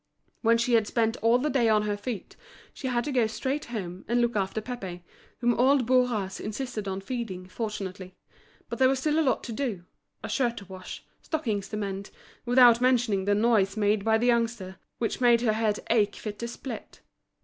[0.41, 2.35] When she had spent all the day on her feet,
[2.73, 5.03] she had to go straight home, and look after Pépé,
[5.41, 8.15] whom old Bourras insisted on feeding, fortunately;
[8.67, 9.85] but there was still a lot to do:
[10.23, 12.09] a shirt to wash, stockings to mend;
[12.47, 16.47] without mentioning the noise made by the youngster, which made her head ache fit to
[16.47, 17.01] split.